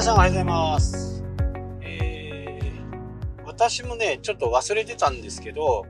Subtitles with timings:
[0.00, 1.22] 皆さんおはようございます。
[1.82, 5.84] えー、私もね、ちょっと忘れてたんですけど、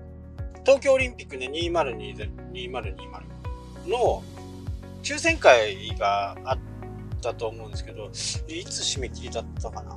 [0.65, 2.97] 東京オリンピックね、2020 2020
[3.87, 4.25] の
[5.05, 6.59] 抽選会があっ
[7.23, 9.95] たと思うんですけど、いつ締め切りだったかな。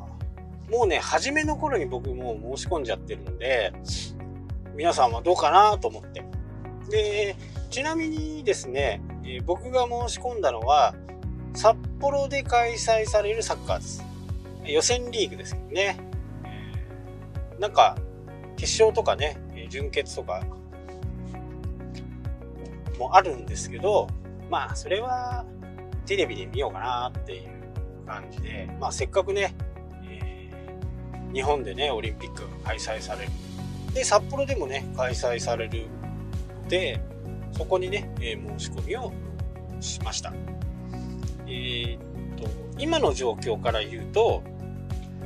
[0.70, 3.74] もうね、初めの頃に僕もう申し込んじゃってるんで、
[4.76, 6.24] 皆さんはどうかなと思って。
[6.92, 7.36] で、
[7.72, 10.94] ちなみにですね、え僕が申し込んだのは、
[11.54, 14.04] 札幌で開催されるサッカーです。
[14.66, 15.98] 予選リーグですけどね。
[17.60, 17.96] なんか、
[18.58, 19.38] 決勝とかね、
[19.70, 20.44] 準決とか
[22.98, 24.08] もあるんですけど、
[24.50, 25.46] まあ、それは
[26.06, 27.50] テレビで見ようかなっていう
[28.06, 29.56] 感じで、まあ、せっかくね、
[30.06, 30.50] え
[31.34, 33.32] 日本でね、オリンピックが開催される。
[33.94, 35.88] で、札幌でもね、開催される
[36.64, 37.00] ので、
[37.52, 39.12] そこにね、え申し込みを
[39.80, 40.34] しました。
[41.48, 42.00] えーっ
[42.38, 44.44] と、今の状況から言うと、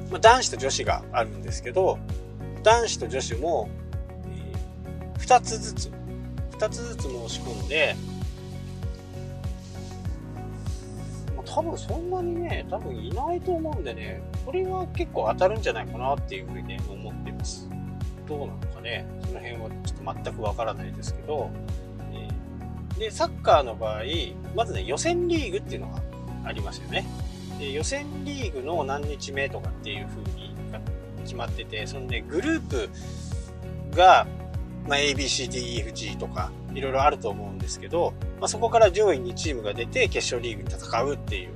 [0.10, 2.00] まあ、男子と女子があるんですけど、
[2.64, 3.70] 男子と女子も、
[4.30, 5.92] え2つずつ、
[6.52, 7.96] 2つずつ申し込んで、
[11.36, 17.70] まあ多分そんなにね、多分いないと思うんでね、これは結構当たるんじゃないかなっていうふうにね、思ってます。
[18.28, 21.50] どうなのかね、その辺はちょっと全くわからないですけど、
[22.12, 24.02] えーで、サッカーの場合、
[24.56, 26.02] まずね、予選リーグっていうのが
[26.48, 27.06] ありますよね。
[27.60, 30.56] で予選リーグの何日目とかっていう風に
[31.28, 32.90] 決まってて、そのね、グループ
[33.96, 34.26] が、
[34.88, 41.50] まあ、ABCDEFG とか、いろいろあると思うんですけど、まあ、そこから上位2チームが出て決勝リーグに戦うっていう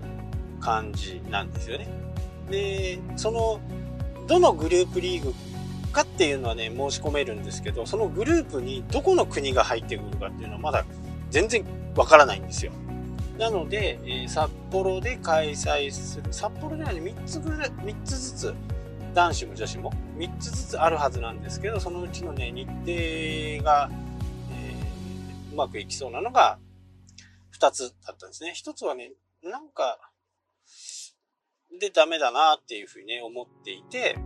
[0.60, 1.88] 感じなんですよね。
[2.50, 3.60] で、その、
[4.28, 5.34] どのグループリーグ
[5.92, 10.86] かっていうのはね、申し込めるんですけど、そのグループにどこの国が入ってくるかっていうのはまだ
[11.30, 11.64] 全然
[11.96, 12.72] わからないんですよ。
[13.42, 18.56] なので、えー札幌で開催する、札幌ではね、3つぐらい、3つずつ、
[19.16, 23.90] 男子も女子も3つずつあるはずなんですけど、そのうちのね、日程が、
[24.52, 26.60] えーうまくいきそうなのが
[27.60, 28.54] 2つだったんですね。
[28.56, 29.98] 1つはね、なんか、
[31.80, 34.20] でダメだなっていうふうにね、思っていて、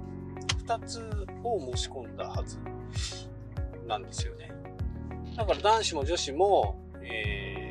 [0.67, 2.59] 2つを申し込んだはず
[3.87, 4.51] なんですよね。
[5.37, 7.65] だから男子も女子も、えー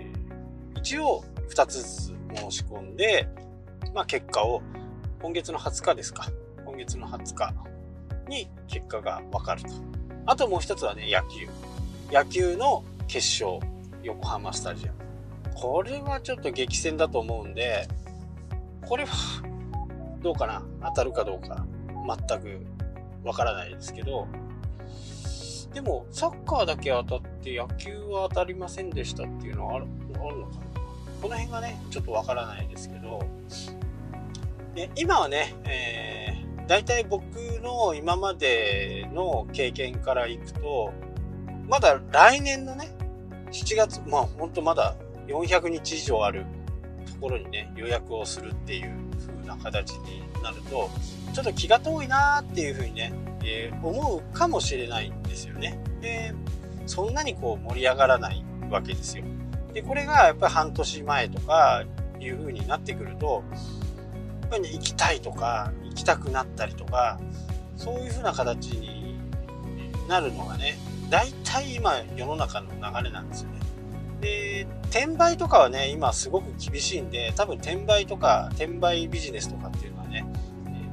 [0.84, 3.28] 一応2つずつ申し込んで、
[3.94, 4.62] まあ、結果を
[5.22, 6.28] 今月の20日ですか。
[6.64, 7.54] 今月の20日
[8.28, 9.68] に結果が分かると。
[10.26, 11.48] あともう一つはね野球。
[12.12, 13.60] 野球の決勝
[14.02, 14.98] 横浜スタジアム。
[15.54, 17.86] これはちょっと激戦だと思うんで
[18.82, 19.14] これは
[20.22, 20.62] どうかな？
[20.88, 21.64] 当たるかどうか。
[22.28, 22.66] 全く
[23.24, 24.26] わからないですけど。
[25.72, 30.73] でもサッカーだけ当たって野球は当たりませんでしたっていうのはあるあるのかな？
[31.24, 33.26] この辺がねちょっとわからないですけど
[34.74, 37.24] で今はね、えー、大体僕
[37.62, 40.92] の今までの経験からいくと
[41.66, 42.94] まだ来年のね
[43.50, 44.96] 7月まあほんとまだ
[45.26, 46.44] 400日以上ある
[47.10, 50.90] ところにね予約をするっていう風な形になると
[51.32, 55.78] ちょっと気が遠いなーっていう風にね、えー思うかもしれないんですよね。
[56.02, 56.34] で
[56.86, 59.24] そんなにこう盛り上がらないわけですよ。
[59.74, 61.84] でこれがやっぱり半年前とか
[62.20, 63.42] いう風になってくると
[64.42, 67.18] やっぱり行きたいとか行きたくなったりとか
[67.76, 69.18] そういう風な形に
[70.08, 70.76] なるのがね
[71.10, 73.60] 大体今世の中の流れなんですよね。
[74.20, 80.22] で転売とかはね今すごく厳しいんで多分転売とか転売ビジネスとかっていうのはね、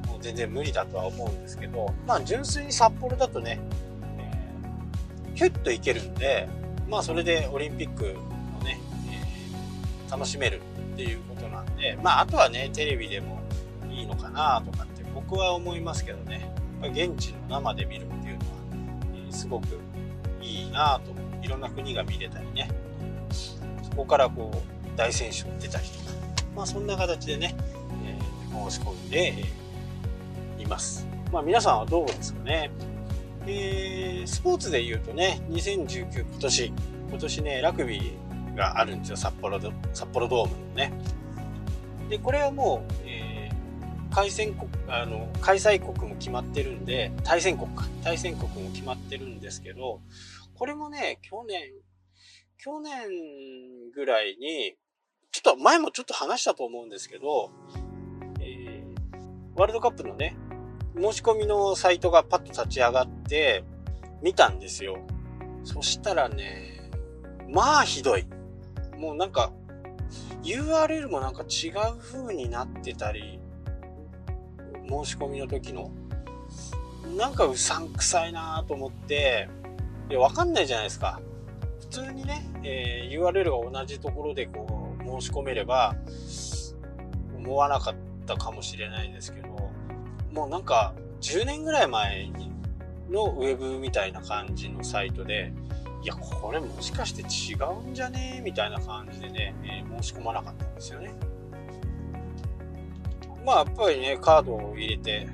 [0.06, 3.60] もう全然無理だとは思うんですけどまあ純粋に札幌だとね、
[4.18, 6.48] えーヒュッと行けるんで
[6.88, 8.16] まあそれでオリンピック、
[10.12, 10.60] 楽しめる
[10.92, 13.40] っていうことなんでまああとはねテレビでも
[13.90, 16.52] いいのかなとかって僕は思いますけどね。
[16.82, 18.34] やっぱ現地の生で見るっていうのは、
[19.14, 19.78] えーすごく
[20.42, 21.12] いいなと
[21.46, 22.68] いろんな国が見れたりね。
[23.82, 26.04] そこからこう大選手が出たりとか
[26.54, 27.54] まあそんな形でね、
[28.04, 29.34] えー申し込んで
[30.58, 31.06] えいます。
[31.32, 32.70] まあ皆さんはどうですかね。
[33.46, 36.72] えースポーツで言うとね2019今年。
[37.12, 38.12] 今年ねラグビー
[38.54, 40.92] があるんですよ札幌ド札幌ドームのね。
[42.08, 43.32] でこれはもう、えー
[44.14, 47.86] 開戦国あの開催国も決まってるんで対戦国か。
[48.04, 50.02] 対戦国も決まってるんですけど
[50.52, 51.62] これもね去年
[52.58, 53.08] 去年
[53.94, 54.74] ぐらいに
[55.30, 57.52] ちょっと前もちょっと話したと思うんですけど、
[58.38, 60.36] えーワールドカップのね
[60.94, 63.64] 申し込みのサイトがパッと立ち上がって
[64.22, 64.98] 見たんですよ。
[65.64, 66.90] そしたらね
[67.48, 68.26] まあひどい。
[69.02, 69.50] もうなんか
[70.44, 73.40] URL もなんか違う風になってたり
[74.88, 75.90] 申し込みの時の、
[77.16, 79.48] なんかうさんくさいなと思って、
[80.08, 81.20] いや、わかんないじゃないですか。
[81.80, 85.96] 普通にね、えー、URL が同じところでこう、申し込めれば、
[87.36, 87.94] 思わなかっ
[88.26, 89.48] たかもしれないですけど、
[90.32, 92.52] もうなんか、10年ぐらい前に
[93.10, 95.52] のウェブみたいな感じのサイトで、
[96.02, 98.40] いや、これもしかして違うんじゃね？
[98.44, 101.12] みたいな感じでね、えー、申し込まなかったんですよね。
[103.46, 105.28] まあやっぱりね、カードを入れて、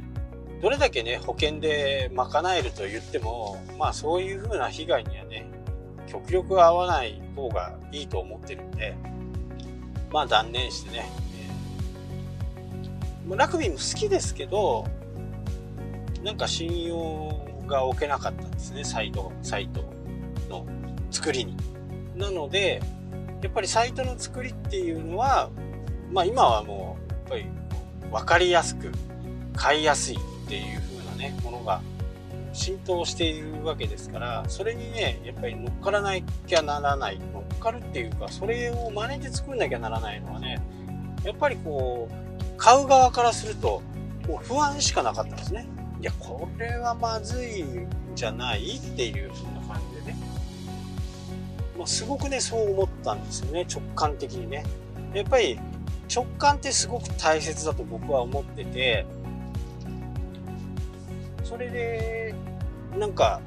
[0.61, 5.47] どれだけね、保険で賄えると言っても、まあそういう風な被害にはね、
[6.07, 8.95] 極力合わない方がいいと思ってるんで、
[10.11, 11.11] まあ断念してね、
[13.27, 14.87] えー、ラグビーも好きですけど、
[16.23, 19.97] なんか信用が置けなかったんですね、サイト、サイト。
[20.49, 20.67] の
[21.11, 21.57] 作りに。
[22.17, 22.83] なので、
[23.43, 25.51] やっぱりサイトの作りっていうのは、
[26.11, 27.47] まあ今はもう、やっぱり
[28.11, 28.91] 分かりやすく、
[29.55, 30.19] 買いやすいっ
[30.49, 31.81] ていう風なね、ものが
[32.53, 37.19] 浸透しているわけですから、それにね、やっぱり乗っからなきゃならない。
[37.33, 40.61] 乗っかるっていうか、それを真似て作んなきゃならないのはね、
[41.25, 43.83] やっぱりこう、買う側からすると、
[44.27, 45.67] もう不安しかなかったんですね。
[46.01, 49.98] いや、これはまずいんじゃないっていう風な感じで。
[51.89, 54.63] すごくね、そう思ったんですよね、直感的にね。
[55.15, 55.59] やっぱり
[56.15, 59.07] 直感ってすごく大切だと僕は思ってて、
[61.43, 62.35] それで、
[62.99, 63.41] なんか、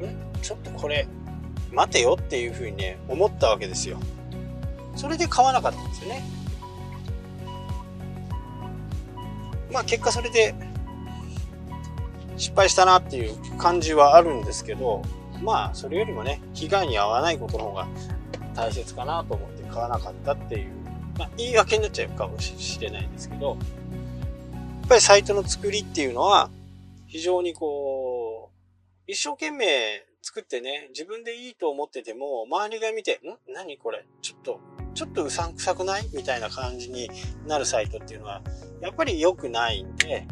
[0.00, 0.42] ん？
[0.42, 1.06] ちょっとこれ、
[1.72, 3.98] 待てよっていうふうにね、思ったわけですよ。
[4.96, 6.24] それで買わなかったんですよね。
[9.72, 10.52] まあ結果それで
[12.36, 15.02] 失敗したなっていう感じはあるんですけど、
[15.42, 17.88] まあ、それよりもね、被害に遭わないことの方が
[18.54, 20.70] 大切かなと思って買わなかったっていう、
[21.18, 26.50] まあ、言い訳になっちゃうかもしれないんですけど、やっぱりサイトの作りっていうのは、
[27.06, 33.52] 非常にこう、一生懸命作ってね、自分でいいと思ってても、周りが見て、ん？
[33.52, 34.04] 何これ？
[34.20, 34.60] ちょっと、
[34.94, 36.08] ちょっとうさんくさくない？
[36.14, 37.08] みたいな感じに
[37.46, 38.42] なるサイトっていうのは、
[38.80, 40.26] やっぱり良くないんで、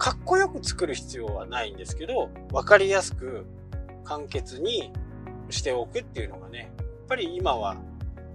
[0.00, 3.44] かっこよく作る必要はないんですけど、わかりやすく
[4.02, 4.92] 簡潔に
[5.50, 7.74] しておくっていうのがね、やっぱり今は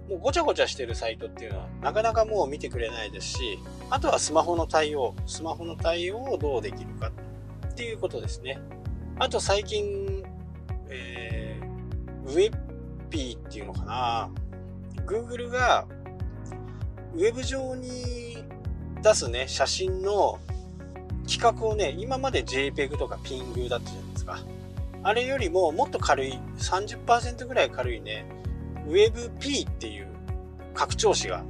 [0.08, 3.58] もうごちゃごちゃしてるサイトっていうのはなかなかもう見てくれないですし、
[3.90, 7.10] あとはスマホの対応、スマホの対応をどうできるか
[7.68, 8.60] っていうことですね。
[9.18, 10.22] あと最近、
[10.88, 12.56] えー、ウェッ
[13.10, 14.30] ピーっていうのかな
[15.04, 15.88] Google が
[17.12, 18.44] ウェブ上に
[19.02, 20.38] 出すね、写真の
[21.26, 24.38] 規格をね、今まで JPEG とか PING だったじゃないですか。
[25.02, 28.26] あれよりももっと軽い、30%ぐらい軽いね、
[28.86, 30.08] WebP っていう
[30.74, 31.44] 拡張子が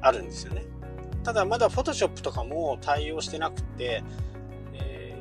[0.00, 0.64] あるんですよね。
[1.22, 4.02] ただまだ Photoshop とかも対応してなくて、
[4.74, 5.16] え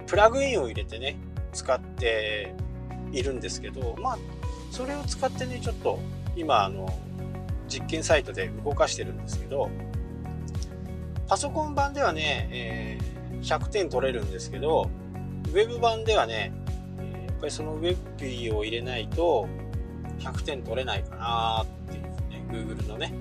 [0.00, 1.16] ー、プラグインを入れてね、
[1.52, 2.54] 使って
[3.12, 4.18] いるんですけど、まあ、
[4.70, 5.98] それを使ってね、ちょっと
[6.36, 6.88] 今、あの、
[7.68, 9.70] 実験サイトで動かしてるんですけど、
[11.28, 14.88] パソコン版ではね、えー、100点取れるんですけど、
[15.48, 16.52] ウェブ版ではね、
[17.26, 19.48] やっぱりそのウェブピーを入れないと
[20.18, 23.12] 100点取れないかなっていうね、Google のね。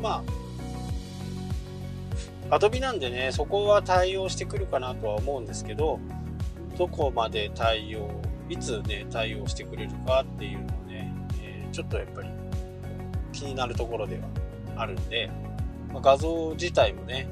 [0.00, 0.24] ま
[2.50, 6.00] あ、Adobe なんでね、そこは対応してくるかなとは思うんですけど、
[6.76, 8.10] どこまで対応、
[8.48, 12.28] いつね、対応してくれるかっていうのをね、えー、ちょっとやっぱり
[13.32, 14.22] 気になるところでは
[14.76, 15.30] あるんで、
[15.92, 17.28] ま、画像自体もね、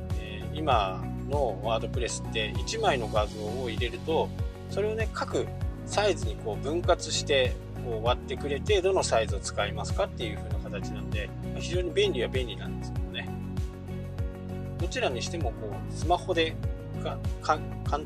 [0.52, 4.28] 今のワードプレスって1枚の画像を入れると
[4.70, 5.46] それをね各
[5.86, 7.54] サイズにこう分割して
[7.84, 11.28] こう割ってくれてどのサイズを使いますかっていう風な形なんで
[11.58, 13.28] 非常に便利は便利なんですけどね。
[14.78, 16.54] どちらにしてもこうスマホで
[17.42, 17.58] 簡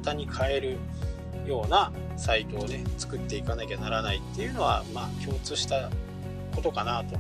[0.03, 0.79] 単に買える
[1.47, 5.91] ようなサイトをね作っていかなきゃならないっていうのはまあ共通した
[6.55, 7.19] ことかなと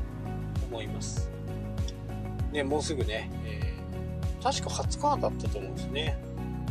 [0.70, 1.30] 思います。
[2.52, 3.73] ねもうすぐね、え
[4.44, 6.18] 確か20日だったと思うんですね。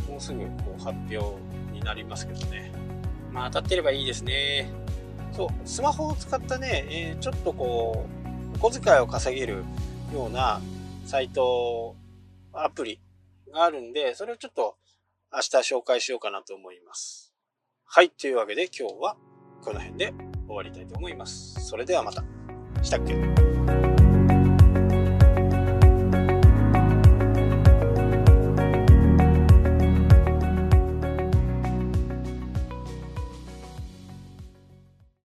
[0.08, 1.18] もうすぐこう発表
[1.72, 2.72] になりますけどね。
[3.32, 4.70] まあ当たってればいいですね。
[5.32, 8.06] そう、スマホを使ったね、えー、ちょっとこ
[8.54, 9.64] う、お小遣いを稼げる
[10.12, 10.60] ような
[11.04, 11.96] サイト、
[12.52, 13.00] アプリ
[13.52, 14.76] があるんで、それをちょっと
[15.32, 17.34] 明日紹介しようかなと思います。
[17.84, 19.16] はい、というわけで今日は
[19.62, 20.14] この辺で
[20.46, 21.66] 終わりたいと思います。
[21.66, 22.22] それではまた。
[22.82, 23.43] したっけ？